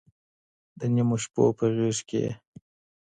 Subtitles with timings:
[0.79, 2.31] د نيمو شپو په غېږ كي يې